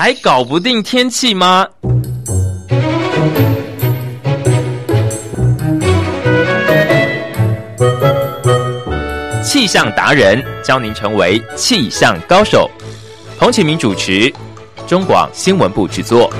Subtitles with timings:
[0.00, 1.66] 还搞不定天气吗？
[9.42, 12.70] 气象达人教您成为气象高手。
[13.40, 14.32] 彭启明主持，
[14.86, 16.32] 中广新闻部制作。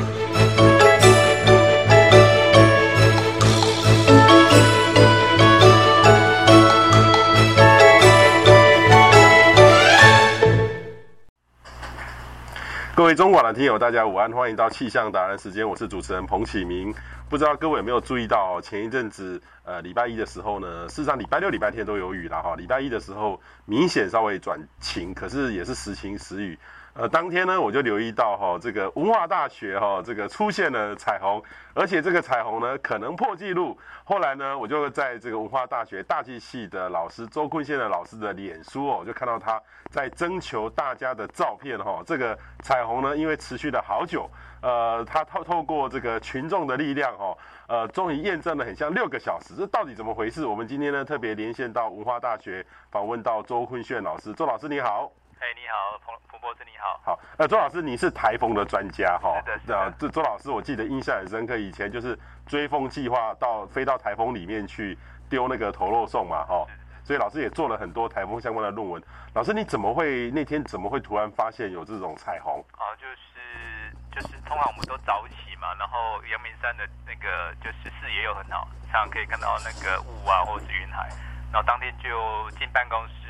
[12.99, 16.93] 各位中广的听友，大家午安，欢迎到气象达人时间，我是主持人彭启明。
[17.29, 22.57] 不知道各位有没有注意到，前一阵子，呃，礼拜一的时候呢，事实上礼拜六、礼拜天都有雨了哈。
[22.57, 26.59] 礼拜一的时候明显稍微转晴，可是也是时晴时雨。
[26.95, 31.41] 呃，当天呢，我就留意到哈、哦，这个文化大学哈、哦，这个出现了彩虹，
[31.73, 33.79] 而且这个彩虹呢，可能破纪录。
[34.03, 42.03] 后来呢，我就在这个文化大学大气系的老师周坤宪的老师的脸书哦，就看到他在征求大家的照片哈、哦。
[42.05, 44.29] 这个彩虹呢，因为持续了好久，
[44.61, 50.45] 呃，他透透过这个群众的力量哈、哦，呃，终于验证了很像六个小时，这到底怎么回事？
[50.45, 55.13] 我们今天呢，特别连线到文化大学访问到周坤宪老师，周老师你好。
[55.41, 57.01] 哎，你好，彭彭博士，你好。
[57.05, 59.41] 好，呃，周老师，你是台风的专家哈。
[59.41, 59.95] 是的，是的。
[59.97, 64.99] 这周老师，我记得印象很深刻，以前就是追风计划到飞到台风里面去
[65.31, 66.67] 丢那个投肉送嘛，哈。
[67.05, 69.01] 所以老师也做了很多台风相关的论文。
[69.33, 72.59] 老师，你怎么会那天怎么会突然发现有这种彩虹？
[72.73, 81.09] 啊，就是就是通常我们都早起嘛，然后阳明山的那个就是视野又很好，常常可以看到那个雾啊或者是云海，
[81.53, 83.28] 然后当天就进办公室。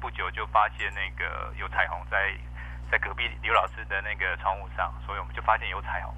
[0.00, 2.32] 不久就发现那个有彩虹在
[2.90, 6.14] 在隔壁刘老师的那个窗户上，所以我们就发现有彩虹。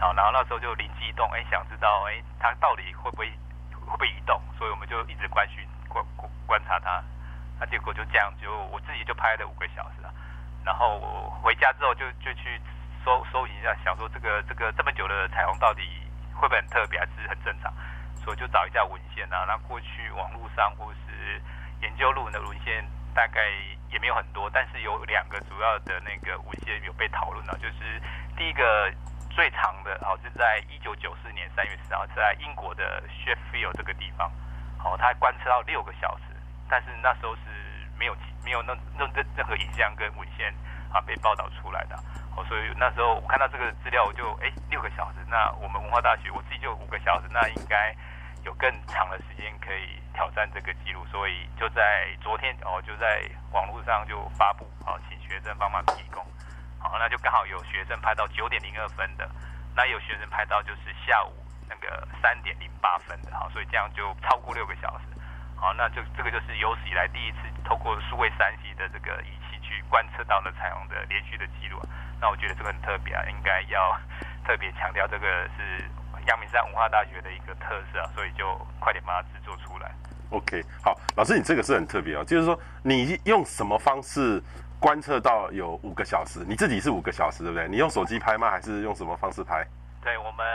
[0.00, 3.28] 好，然后那时候就灵机一动，哎，想知道哎它到底会不会
[3.72, 6.04] 会不会移动，所以我们就一直观讯观
[6.46, 7.02] 观察它。
[7.60, 10.12] 那结果就这样，就我自己就拍了五个小时了。
[10.64, 12.60] 然后我回家之后就就去
[13.04, 15.82] 搜搜一下，想说这个这个这么久的彩虹到底
[16.34, 17.72] 会不会很特别，还是很正常？
[18.24, 21.42] 所以就找一下文献啊，那过去网络上或是
[21.80, 22.84] 研究论文的文献。
[23.18, 23.50] 大概
[23.90, 28.00] 也没有很多，但是有两个主要的那个文献有被讨论到，就是
[28.36, 28.88] 第一个
[29.28, 34.30] 最长的哦，是在一九九四年三月十号，在英国的 Sheffield 这个地方，
[34.78, 36.22] 好，他观测到六个小时，
[36.70, 37.42] 但是那时候是
[37.98, 40.54] 没有没有那那任任何影像跟文献
[40.92, 41.96] 啊被报道出来的，
[42.36, 47.92] 哦，所以那时候我看到这个资料，我就哎六个小时，那我们文化大学我自己就五个小时，那应该
[48.44, 49.98] 有更长的时间可以。
[50.18, 56.18] 挑战这个记录，所以就在昨天哦，就在网络上就发布，好，请学生帮忙提供，
[56.80, 59.30] 好，那就刚好有学生拍到九点零二分的，
[59.76, 61.30] 那有学生拍到就是下午
[61.68, 65.04] 那个三点零八分的，好，所以这样就超过六个小时，
[65.54, 71.80] 好，那就这个就是有史以来第一次透过数位三 C 的这个仪器去观测到了彩虹的连续的记录，
[72.20, 73.96] 那我觉得这个很特别啊，应该要
[74.44, 75.88] 特别强调这个是
[76.26, 79.94] 阳明山文化大学的一个特色啊，所以就快点把它制作出来。
[80.30, 84.42] OK，好，老师，你这个是很特别哦，就是说你用什么方式
[84.78, 86.44] 观测到有五个小时？
[86.46, 87.66] 你自己是五个小时，对不对？
[87.68, 88.50] 你用手机拍吗？
[88.50, 89.66] 还是用什么方式拍？
[90.02, 90.46] 对，我们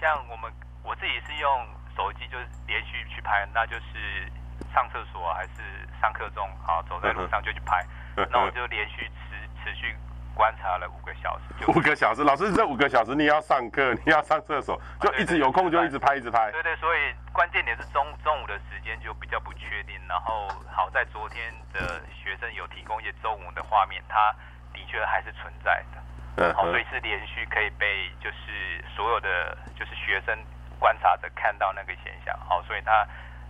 [0.00, 0.50] 像我们
[0.82, 4.26] 我自己是用手机，就是连续去拍，那就是
[4.74, 5.62] 上厕所还是
[6.00, 7.86] 上课中，好，走在路上就去拍，
[8.30, 9.94] 那我就连续持持续。
[10.40, 16.50] 观察了五个小时，五个小时，老师，这五个小时你要上课， 你要上厕所，就一直有空就一直拍，一直拍。
[16.50, 20.00] 对对，所以关键点是中中午的时间就比较不确定。
[20.08, 24.32] 然后好在昨天的学生有提供一些中午的画面，它
[24.72, 26.00] 的确还是存在的。
[26.42, 30.34] 嗯，好，所以是连续可以被就是所有的就是学生
[30.78, 32.34] 观察者看到那个现象。
[32.48, 33.06] 好，所以它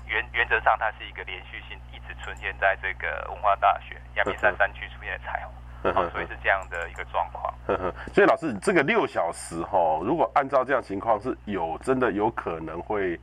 [0.07, 5.55] 原原则上它是一个连续性，一直出现在这个文化大学亚明山山区出现的彩虹。
[5.95, 7.55] 好，所以是这样的一个状况。
[8.13, 13.19] 所以老师，这个六小时哈，如果按照这样情况，是有真的有可能会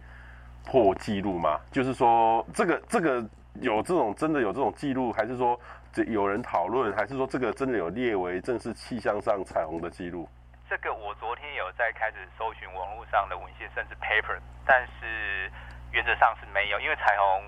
[0.66, 1.60] 破纪录吗？
[1.72, 3.24] 就是说，这个这个
[3.62, 5.60] 有这种真的有这种记录，还是说
[5.94, 10.28] 这有人讨论，还是说这个真的有列为正式气象上彩虹的记录？
[10.68, 15.52] 这个我昨天有在开始搜寻网络上的文献，甚至 paper，但是
[15.92, 17.44] 原则上是没有，因为彩虹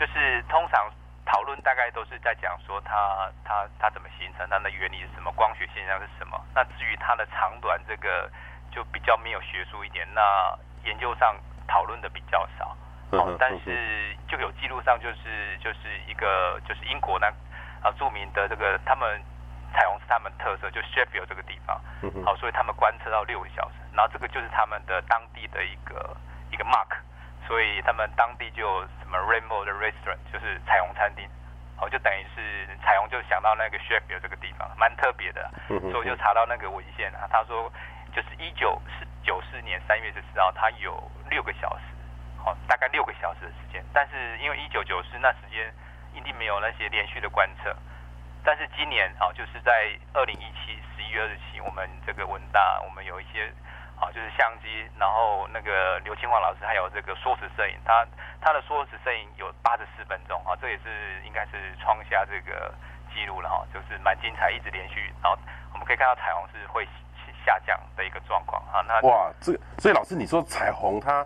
[0.00, 0.90] 就是通常。
[1.24, 6.38] 讨论大概都是在讲说它它它怎么形成，它的原理是什么，光学现象是什么。
[6.54, 8.30] 那至于它的长短，这个
[8.70, 10.06] 就比较没有学术一点。
[10.14, 11.34] 那研究上
[11.66, 12.76] 讨论的比较少。
[13.10, 17.28] 哦，但是就有记录上就是就是一个就是英国那
[17.82, 19.22] 啊著名的这个他们
[19.72, 21.80] 彩虹是他们特色，就 Sheffield 这个地方。
[22.24, 26.16] 好，所以他们观测到六个小时，然后这个就是他们的当地的一个
[26.50, 26.96] 一个 mark。
[27.46, 31.28] 所以他们当地就有什么 Rainbow 的 Restaurant，就是彩虹餐厅，
[31.80, 37.70] 我就等于是彩虹就想到那个 Sheffield 这个地方，蛮特别的，嗯所以我就查到那个文献啊，他说
[38.14, 40.96] 就是一九四九四年三月十四号，他有
[41.28, 41.84] 六个小时，
[42.42, 45.72] 好，大概六个小时的时间，但是因为一九九四那时间
[46.14, 47.76] 一定没有那些连续的观测，
[48.42, 53.52] 但是今年啊，就是在二零一七十一月二十七，我们这个文大我们有一些。
[53.96, 54.66] 好，就是相机，
[54.98, 58.06] 然后那个刘清华老师还有这个缩时摄影，他
[58.40, 62.74] 他的缩时摄影有八十四分钟，啊，这也是应该是创下这个
[63.14, 65.38] 记录了哈，就是蛮精彩，一直连续，然后
[65.72, 66.86] 我们可以看到彩虹是会
[67.44, 71.24] 下降的一个状况，哈，那哇，这，所以老师你说彩虹它，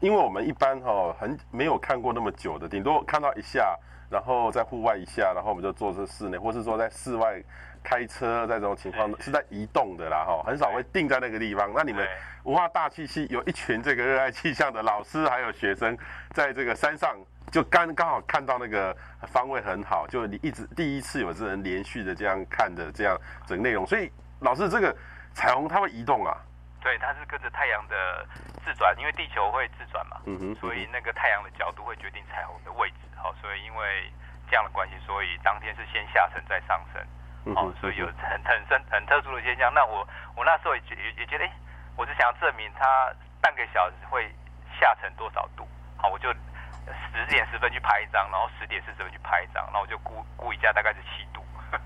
[0.00, 3.76] 因为我们一般哈很没有看过那么久的，顶多看到一下，
[4.10, 7.42] 然后在户外一下，然后我们就坐在室内，或是说在室外。
[7.82, 11.72] 开车在这种情况是在移动的啦，哈，很少会定在那个地方。
[11.74, 12.06] 那你们
[12.42, 15.96] 文化大气系有一群这个热爱气象的老师还有学生，
[16.34, 17.16] 在这个山上
[17.50, 18.94] 就刚刚好看到那个
[19.28, 23.86] 方位很好，就你一直第一次有这人连续的这样看的这样整个内容。
[23.86, 24.94] 所以老师这个
[25.32, 26.36] 彩虹它会移动啊？
[26.80, 28.26] 对，它是跟着太阳的
[28.64, 32.96] 自转，因为地球会自转嘛，嗯哼，所以那个太阳的角度会决定彩虹的位置。
[33.16, 34.10] 好，所以因为
[34.48, 37.54] 这样的关系，所以当天是先下沉再上升。
[37.54, 39.72] 哦，所以有很很深很特殊的现象。
[39.72, 40.06] 那我
[40.36, 41.52] 我那时候也觉也也觉得，哎，
[41.96, 44.30] 我是想要证明它半个小时会
[44.78, 45.68] 下沉多少度。
[45.96, 51.44] 好，我就十点十分去拍一张，然后十点四十分去拍一张，然后我就估估一下大概是七度。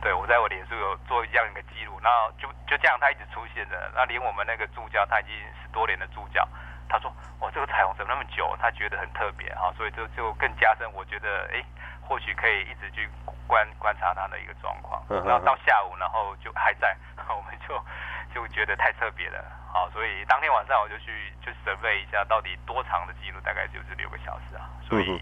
[0.00, 3.90] 对，我在我脸书有做这样一个记录，然后就就这样它一直出现的。
[3.94, 5.32] 那连我们那个助教，他已经
[5.62, 6.46] 十多年的助教，
[6.88, 8.54] 他说，哇，这个彩虹怎么那么久？
[8.60, 11.64] 他觉得很特别哈，所以就就更加深我觉得，哎。
[12.08, 13.10] 或许可以一直去
[13.48, 16.96] 观观察它的一个状况，然后到下午，然后就还在，
[17.26, 17.84] 我们就
[18.32, 19.42] 就觉得太特别了，
[19.72, 25.20] 好，所以当天晚上我就去就准备一下，到底多长的记录，大概就是六个小时啊，所以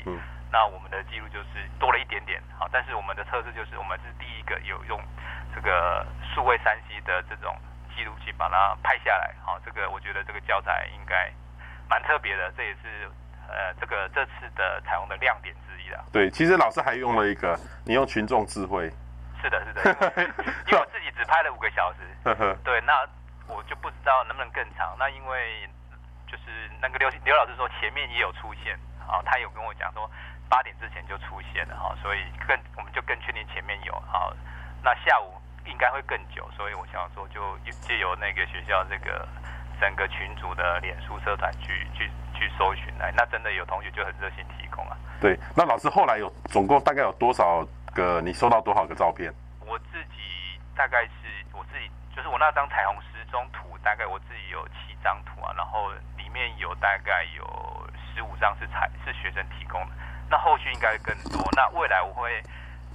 [0.52, 5.00] 那我们的记录就是多了一点点，好，但是我们的测试就是我们是第一个有用
[5.54, 7.56] 这个数位三 C 的这种
[7.94, 11.32] 记录器把它拍下来，好，这个我觉得这个教材应该
[11.88, 13.08] 蛮特别的，这也是
[13.48, 16.04] 呃这个这次的彩虹的亮点之一了。
[16.12, 18.90] 对，其实老师还用了一个，你用群众智慧。
[19.40, 19.80] 是的，是的，
[20.66, 21.98] 因为我自己只拍了五个小时。
[22.64, 23.06] 对，那
[23.46, 24.96] 我就不知道能不能更长。
[24.98, 25.68] 那因为
[26.26, 28.74] 就是那个刘刘老师说前面也有出现，
[29.06, 30.10] 啊，他有跟我讲说
[30.48, 34.34] 八点之前就出现了哈，所以更我们就更确定前面有好，
[34.82, 35.34] 那下午
[35.66, 37.40] 应该会更久，所以我想说就
[37.80, 39.26] 借由那个学校这个
[39.80, 44.96] 整个群组的脸书社团去去去搜寻来，那真的有同学就很热心提供啊。
[45.20, 48.20] 对，那老师后来有总共大概有多少个？
[48.20, 49.32] 你收到多少个照片？
[49.66, 51.10] 我自己大概是
[51.52, 57.44] 我自己，就是我那张彩虹时钟图，大概我自己有七张图啊，然后里面有大概有
[58.12, 59.94] 十五张是彩是学生提供的，
[60.28, 61.40] 那后续应该更多。
[61.56, 62.42] 那未来我会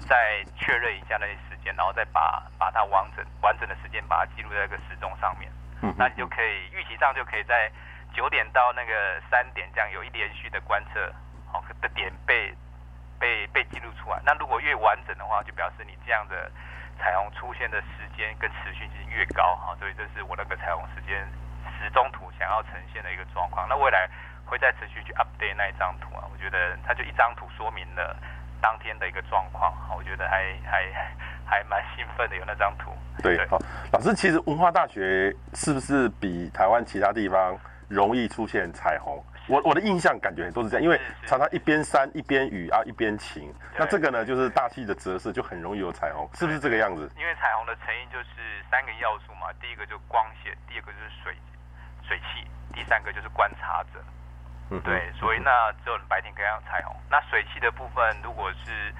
[0.07, 5.51] 再确认一下那些时间，然后再把把它完整完整的时间把它记录在一个时钟上面。
[5.81, 7.71] 嗯，那你就可以预期上就可以在
[8.13, 11.13] 九点到那个三点这样有一连续的观测。
[11.51, 12.53] 好的点被
[13.19, 16.51] 被被记录出来，那如果越完整的话，就表示你这样的
[16.99, 21.27] 彩虹出现的时间跟持续性越高哈，所以这是我那个彩虹时间
[21.79, 23.67] 时钟图想要呈现的一个状况。
[23.67, 24.07] 那未来
[24.45, 28.15] 会再持续去 update 那一张图啊，我觉得它就一张图说明了
[28.61, 30.83] 当天的一个状况， 我觉得还还
[31.45, 32.91] 还蛮兴奋的，有那张图。
[33.21, 33.57] 对，好，
[33.91, 39.23] 老师，其实文化大学是不是比台湾其他地方容易出现彩虹？
[39.47, 43.51] 我我的印象感觉都是这样，因为常常一边山一边雨啊，一边晴。
[43.75, 47.09] 那这个呢，就是大气的折射，就很容易有彩虹，是不是这个样子？
[47.17, 51.35] 因为彩虹的成因就是三个要素嘛，第一个就是光线，第二个就是水
[52.07, 53.99] 水汽，第三个就是观察者。
[54.71, 56.95] 嗯，对，所以那只有白天可以看到彩虹。
[57.09, 58.93] 那水汽的部分，如果是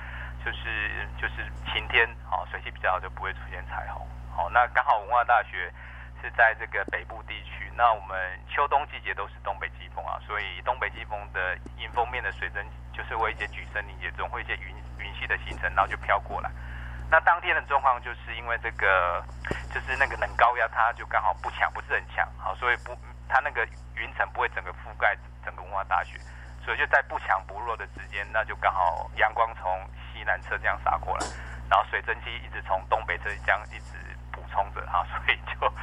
[0.43, 4.07] 就是就是晴天，好，水汽比较好，就不会出现彩虹。
[4.35, 5.71] 好，那刚好文化大学。
[6.21, 12.61] 是在这个北部地区，那我们秋冬季节都是东北季风啊，所以东北季风的迎风面的水蒸
[12.91, 16.51] 就是会一些举升凝结，总会一些云云系的形成，然后就飘过来。
[17.09, 19.23] 那当天的状况就是因为这个，
[19.73, 22.91] 就是那个冷高压它就刚好不强，不是很强，好，所以不
[23.29, 25.15] 它那个云层不会整个覆盖
[25.49, 26.17] 整个文化大学，
[26.63, 29.65] 所以就在不强不弱的之间，那就刚好阳光从
[30.13, 31.25] 西南侧这样洒过来，
[31.69, 33.97] 然后水蒸气一直从东北侧这样一直
[34.31, 35.73] 补充着哈， 所以就。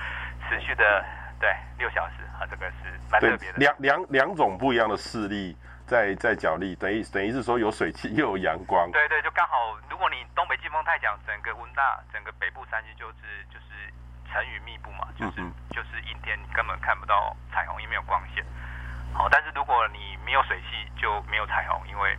[0.49, 1.05] 持续的
[1.41, 3.59] 对六小时啊，这个是蛮特别的。
[3.59, 8.89] 两两两种不一样的势力在在角力，等于等于是说有水汽又有阳光。
[8.93, 13.93] 对对，就刚好，如果你东北季风太强，整个温大整个北部山区就是就是
[14.31, 18.45] 层云密布嘛，就是、嗯、就是阴天，你根本看不到彩虹，因为没有光线。
[19.17, 22.17] 好，但是如果你没有水汽，就没有彩虹，因为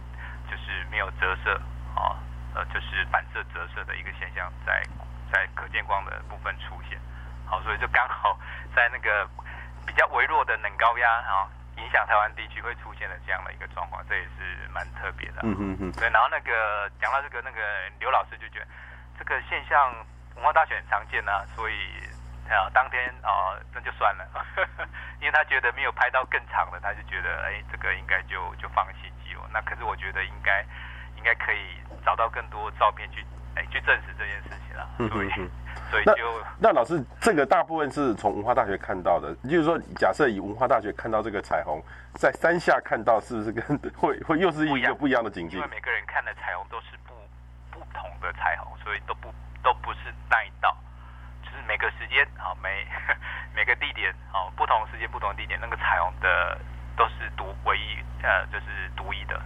[0.49, 1.55] 就是没有折射
[1.95, 2.17] 啊。
[2.55, 4.81] 呃就是反射折射的一个现象在
[5.31, 6.97] 在可见光的部分出现。
[7.45, 8.35] 好，所以就刚好
[8.75, 9.29] 在那个
[9.85, 15.41] 比较微弱的冷高压啊，影响台湾地区会出现的这样的一个状况，这也是蛮特别的。
[15.43, 15.91] 嗯嗯嗯。
[15.91, 17.61] 对，然后那个讲到这个，那个
[17.99, 18.67] 刘老师就觉得
[19.19, 19.93] 这个现象
[20.33, 21.75] 文化大学很常见呐、啊，所以
[22.55, 24.25] 啊，当天啊，那就算了，
[25.19, 29.41] 因为他觉得没有拍到更长的，他就觉得哎，这个应该就就放弃记录。
[29.51, 30.65] 那可是我觉得应该
[31.17, 33.25] 应该可以找到更多照片去
[33.55, 34.89] 哎去证实这件事情了。
[35.09, 35.31] 所以。
[35.37, 35.49] 嗯
[35.89, 36.11] 所以就
[36.59, 41.81] 那，那老师，这个大部分是从文化大学看到的，就是说，假设以文化大学看到这个彩虹，
[42.15, 43.63] 在山下看到，是不是跟
[43.95, 45.59] 会会又是一个不一样的景境？
[45.59, 47.13] 因为每个人看的彩虹都是不
[47.71, 49.99] 不同的彩虹，所以都不都不是
[50.29, 50.86] 那一道，就是
[51.67, 52.87] 每个时间啊，每
[53.53, 56.57] 每个地点啊，不同时间不同地点，那个彩虹的
[56.95, 59.41] 都是独唯一呃，就是独一的，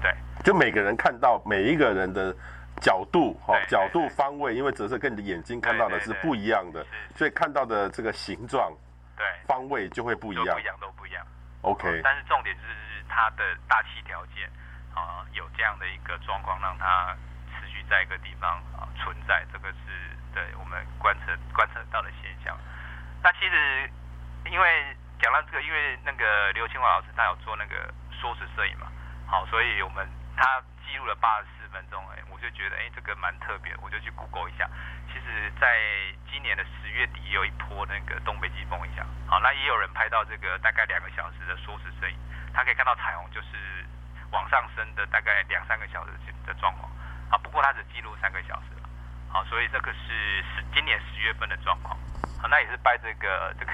[0.00, 2.34] 对，就每个人看到每一个人的。
[2.78, 8.70] 角度哈，角度方位，因为折射跟你的眼睛看到的是不一样的，所以看到的这个形状，
[9.16, 11.26] 对，方位就会不一样，不一样都不一样。
[11.62, 14.44] OK，但是重点就是它的大气条件
[14.94, 17.16] 啊，有这样的一个状况，让它
[17.48, 22.56] 持续在一个地方啊存在，这个是对我们观测观测到的现象。
[23.24, 23.90] 那其实
[24.52, 28.86] 因为讲到这个，因为那个刘清华老师他有做那个缩时摄影嘛，
[29.26, 32.22] 好，所以我们他记录了八十四分钟，哎。
[32.28, 34.68] 我就觉得，哎、这个蛮特别，我就去 Google 一下。
[35.08, 35.80] 其实，在
[36.30, 42.14] 今年的十月底，有一波那个东北季风影响，好，那也有人拍到这个大概两个小时的缩时摄影，
[42.52, 43.86] 他可以看到彩虹就是
[44.30, 46.12] 往上升的大概两三个小时
[46.44, 46.92] 的状况，
[47.30, 48.76] 啊，不过他只记录三个小时，
[49.28, 51.96] 好，所以这个是十今年十月份的状况，
[52.40, 53.72] 好，那也是拜这个这个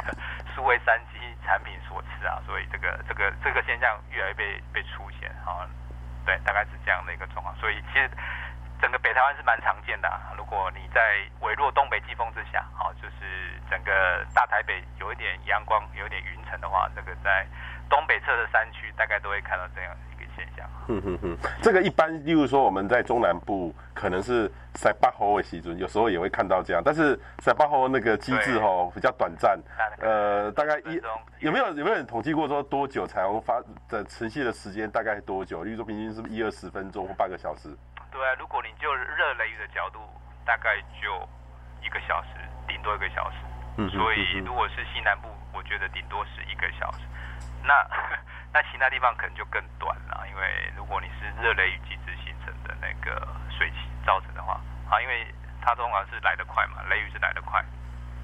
[0.54, 5.68] 数位三 C 产品所赐啊，所以这个这个这个现象越来越被被出现，啊，
[6.24, 8.10] 对，大概是这样的一个状况，所以其实。
[8.82, 17.46] 整个北台湾是蛮常见的啊，如果你在微弱东北季风之下，好，就是整个大台北有一点阳光，有一点云层的话，这个在
[17.88, 19.96] 东北侧的山区大概都会看到这样
[20.36, 20.68] 现象。
[20.86, 29.58] 哼哼哼，这个一般，例如说我们在中南部可能是塞巴侯的时阵，有时候也会看到这样，但是塞巴侯那个机制吼比较短暂，
[30.00, 31.00] 呃，大概一
[31.38, 35.62] 有没有有没有人统计过说多久彩虹发的持续的时间大概多久？
[35.62, 37.68] 例如说平均是不是一二十分钟或半个小时？
[38.10, 40.00] 对啊，如果你就热雷雨的角度，
[40.44, 41.28] 大概就
[41.80, 42.28] 一个小时，
[42.66, 43.36] 顶多一个小时。
[43.78, 46.98] 嗯，所以如果是西南部，我觉得顶多是一个小时。
[47.64, 47.72] 那
[48.52, 50.42] 那其他地方可能就更短了，因为
[50.76, 55.26] 如果你是热雷雨机制形成的那个水汽造成的话，啊，因为
[55.60, 57.64] 它通常是来得快嘛，雷雨是来得快，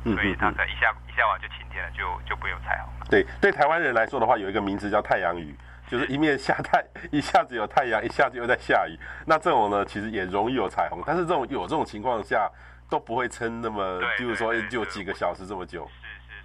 [0.05, 3.07] 所以它在一下一下完就晴天了，就就不用彩虹了。
[3.09, 5.57] 对，对台湾人来说的话，有一个名字叫太阳雨。
[5.89, 8.95] 就是一面下太， 一下子有太阳，一下子又在下雨。
[9.25, 11.03] 那这种呢，其实也容易有彩虹。
[11.07, 12.47] 但是这种有这种情况下，
[12.91, 15.91] 都不会撑那么，比如说就几个小时这么久。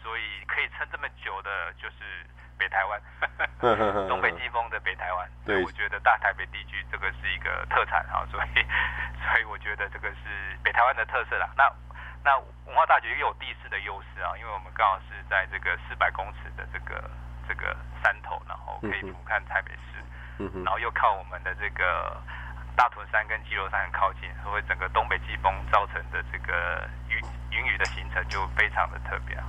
[0.03, 3.01] 所以可以撑这么久的，就是北台湾，
[4.07, 5.27] 东北季风的北台湾。
[5.48, 8.53] 对，我觉得大台北地区这个是一个特产啊， 所以
[9.24, 11.50] 所以我觉得这个是北台湾的特色啦。
[11.57, 11.63] 那
[12.24, 17.10] 那文化大学又有地势的优势啊，因为我们刚好是在这个四百公尺的这个。
[17.45, 22.15] 这个山头，然后可以俯瞰台北市，然后又靠我们的这个
[22.74, 27.19] 大屯山跟基隆山很靠近，所以整个东北季风造成的这个云
[27.51, 29.43] 云雨的形成就非常的特别啊，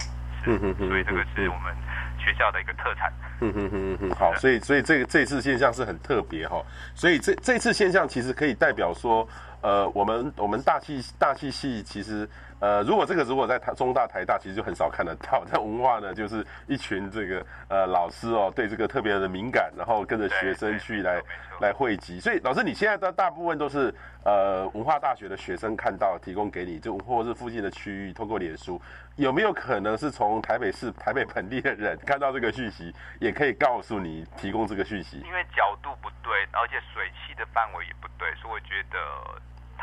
[0.44, 1.74] 是，所以这个是我们
[2.18, 3.12] 学校的一个特产。
[3.40, 6.62] 嗯嗯嗯嗯，好，所以所以这个这次现象是很特别哈，
[6.94, 9.26] 所以这这次现象其实可以代表说，
[9.60, 12.28] 呃，我们我们大气大气系其实。
[12.64, 15.44] 呃，如果这个如果在台中大台大，其实就很少看得到。
[15.44, 21.20] 在文化呢，就是一群这个呃老师哦，对这个特别的敏感，然后跟着学生去来
[21.60, 22.18] 来汇集。
[22.18, 23.94] 所以老师，你现在的大部分都是
[24.24, 28.80] 呃文化大学的学生看到，提供给你，就或者是附近的区域，通过脸书，
[29.16, 32.90] 有没有可能是从台北市台北本地的人看到这个讯息，
[33.20, 35.18] 也可以告诉你提供这个讯息？
[35.18, 38.98] 因为角度不对，而且水汽的范围也不对，所以我觉得。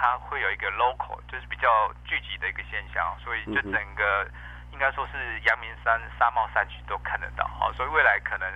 [0.01, 1.70] 它会有一个 local，就是比较
[2.03, 4.27] 聚集的一个现象，所以就整个
[4.74, 7.46] 应该说是阳明山沙帽山区都看得到。
[7.46, 8.50] 好，所以未来可能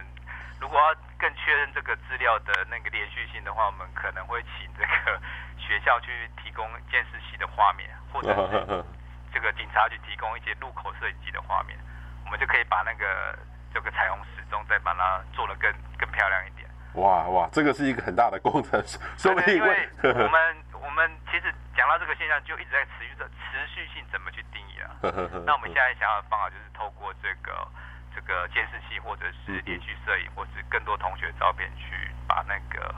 [0.59, 5.21] 如果要更确认这个资料的那个连续性的话，我们可能会请这个
[5.59, 8.83] 学校去提供监视器的画面， 或者是
[9.31, 11.77] 这个警察局提供一些路口摄影机的画面，
[12.25, 13.37] 我们就可以把那个
[13.71, 16.67] 这个彩虹时钟再把它做得更更漂亮一点。
[16.95, 18.81] 哇哇，这个是一个很大的工程，
[19.15, 19.69] 说不定会
[20.01, 20.64] 我们。
[20.85, 24.93] 我们其实讲到这个现象，就一直在持续的持续性怎么去定义啊？
[25.45, 27.67] 那我们现在想要的方法就是透过这个
[28.13, 32.93] 这个监视器，或者是连续摄影，或者是更多同学照片，去把那个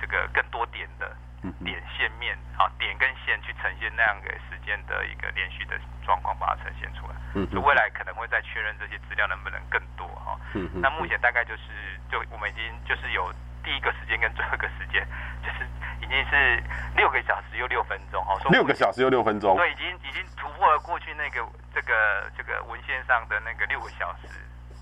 [0.00, 1.16] 这个更多点的
[1.64, 7.14] 点线面啊，点跟线去呈现那样的时间的一个连续的状况，把它呈现出来。
[7.34, 10.38] 嗯，未来可能会再确认这些资料能不能更多哈。
[10.54, 13.32] 嗯，那目前大概就是，就我们已经就是有
[13.62, 15.06] 第一个时间跟最后一个时间，
[15.42, 15.66] 就是
[16.00, 16.62] 已经是
[16.96, 18.36] 六个小时又六分钟哈。
[18.50, 19.56] 六个小时又六分钟。
[19.56, 24.28] 对，已经已经突破了过去那个这个这个文献上的那个六个小时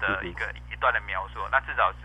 [0.01, 1.41] 的一个一段的描述。
[1.51, 1.99] 那至少是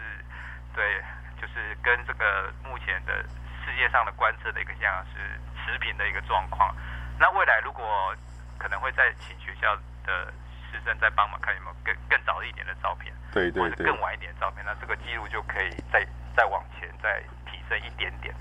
[0.74, 1.02] 对，
[1.40, 3.24] 就是跟这个目前的。
[3.66, 6.76] 世界上的观测的一个现象是持平的一个状况。
[7.18, 8.14] 那未来如果
[8.60, 9.74] 可能会再请学校
[10.06, 10.28] 的
[10.70, 18.34] 师生再帮忙看有没有更更早一点的照片，对对对，或者更晚一点的照片，那这个记录就可以再再往前再提升一点点。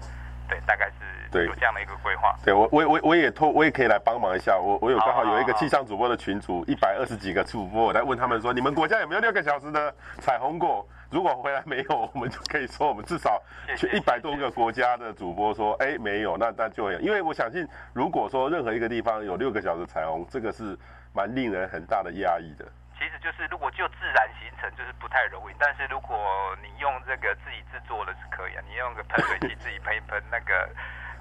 [0.49, 2.37] 对，大概是有这样的一个规划。
[2.45, 4.59] 对我我我我也托我也可以来帮忙一下。
[4.59, 10.87] 我我有刚好有一个气象主播的群组，一百二十几个主播，我在问他们说，你们国家有没有六个小时的彩虹过？
[11.11, 13.41] 如果回来没有，我们就可以说我们至少
[13.77, 20.77] 去一百多个国家的主播说，哎，没有，那那就有，因为我相信，如果说任何一个地方有六个小时彩虹，这个是
[21.15, 22.67] 蛮令人很大的压抑的。
[23.03, 25.55] 其实就是如果就自然形成，就是不太容易。
[25.59, 30.71] 但是如果你用这个自己制作的是可以啊，你用个喷水器自己喷一喷那个。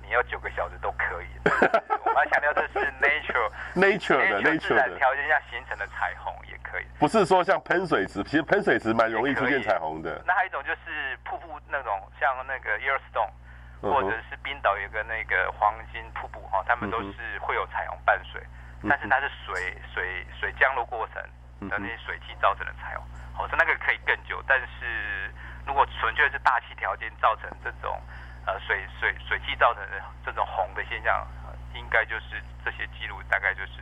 [0.03, 10.21] 你要九个小时都可以，我们要强调这是 nature nature 的 nature 自然条件下形成的彩虹也可以，不是说像喷水池，其实喷水池蛮容易出现彩虹的。
[10.27, 13.31] 那还有一种就是瀑布那种，像那个 Yellowstone
[13.79, 18.41] 或者是冰岛有个那个黄金瀑布哈，他们都是会有彩虹伴随，
[18.89, 21.23] 但是它是水水水降落过程
[21.69, 24.41] 的那些水汽造成的彩虹，好，所以那个可以更久。
[24.47, 25.31] 但是
[25.65, 27.99] 如果纯粹是大气条件造成这种。
[28.43, 31.15] 呃，水水水汽造成的这种红的现象，
[31.45, 33.77] 呃、应该就是这些记录大概就是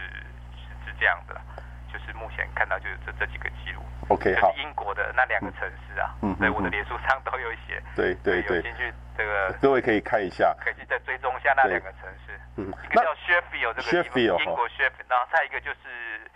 [0.51, 1.41] 是是这样的，
[1.87, 3.81] 就是目前看到就是这这几个记录。
[4.09, 4.53] OK，好。
[4.57, 7.81] 英国的那两个城市啊，嗯，对，我的脸书上都有写。
[7.95, 8.57] 对对对。
[8.57, 12.37] 有兴趣这个，各位可以看一下，可以去再追踪一下那两个城市。
[12.57, 16.28] 嗯，一个叫 Sheffield 这个地方，英国 Sheffield，然后再一个就是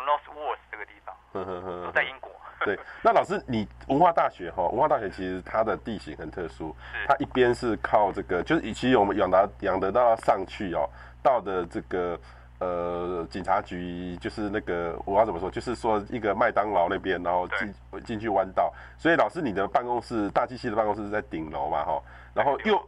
[0.00, 2.30] North Wales 这个地方，嗯嗯嗯，都在英国。
[2.64, 6.74] 对，那老师，你文化大学哈，文化大学其实它的地形很特殊，
[7.06, 10.88] 它一边是靠这个，就是其实我们养达养得到上去哦，
[11.22, 12.18] 到的这个
[12.58, 22.02] 呃警察局，就是那个我要怎么说，就是说一个麦当劳那边，然后进进去弯道，所以老师你的办公室大机器的办公室是在顶楼嘛哈，
[22.34, 22.82] 然后又。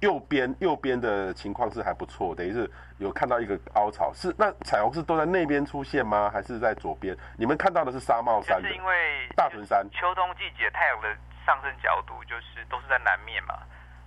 [0.00, 6.30] 右边右边的情况是还不错，等于是有看到一个凹槽，是那彩虹是都在那边出现吗？
[6.30, 7.16] 还是在左边？
[7.36, 9.84] 你们看到的是沙帽山，是因为大屯山。
[9.90, 11.08] 秋冬季节太阳的
[11.44, 13.58] 上升角度就是都是在南面嘛，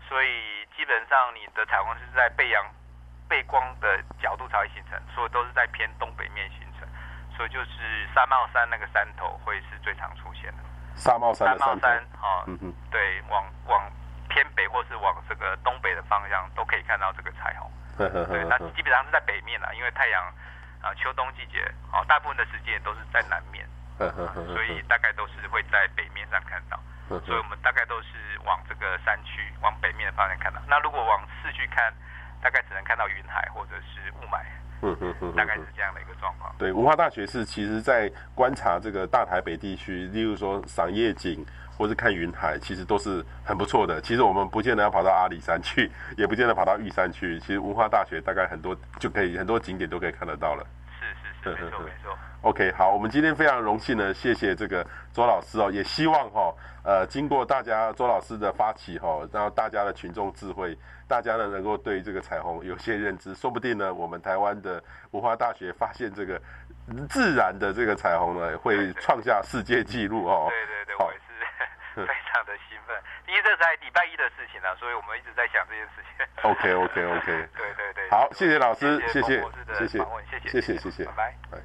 [0.07, 2.63] 所以基本上你的彩虹是在背阳
[3.27, 6.87] 背光的角度才会形成，所以都是在偏东北面形成，
[7.35, 10.63] 所以就是沙帽山那个山头会是最常出现的。
[10.95, 11.73] 沙帽山的山头。
[11.75, 13.91] 纱帽山啊，嗯哼，对，往往。
[14.41, 17.69] 偏北或是往这个东北的方向都可以看到这个彩虹。
[17.97, 20.23] 对，那基本上是在北面了，因为太阳
[20.81, 23.67] 啊，秋冬季节啊，大部分的时间都是在南面，
[24.49, 26.79] 所以大概都是会在北面上看到。
[27.07, 30.59] 所以我们大概都是往这个山区往北面的方向看到。
[30.65, 31.93] 那如果往市区看，
[32.41, 34.41] 大概只能看到云海或者是雾霾。
[34.81, 36.53] 嗯嗯嗯，大概是这样的一个状况。
[36.57, 41.45] 对，文化大学是其实在观察这个大台北地区，例如说赏夜景。
[41.77, 43.99] 或是看云海，其实都是很不错的。
[44.01, 47.39] 其实我们不见得要跑到阿里山去，也不见得跑到玉山去。
[47.39, 50.63] 其实文化大学大概很多就可以，很多景点都可以看得到了。
[51.43, 52.17] 是是是，没错。
[52.41, 60.77] OK，好，我们今天非常荣幸呢，谢谢这个周老师哦，也希望哈、哦，呃，经过大家周老师的发起哈、哦，然后大家的群众智慧，
[61.07, 66.41] 大家呢能够对这个彩虹有些认知，说不定呢，我们台湾的文化大学发现这个
[67.09, 70.47] 自然的这个彩虹呢，会 创下世界纪录哦。
[70.49, 71.25] 对对对，我也是。
[72.07, 72.77] 非常的兴
[73.31, 76.27] 奋，因为这是在礼拜一的事情了，所以我们一直在想这件事情。
[76.43, 79.41] OK OK OK， 对对对，好，谢谢老师，谢谢，
[79.79, 81.11] 谢谢，谢谢，谢谢，谢谢，谢谢，拜
[81.51, 81.61] 拜。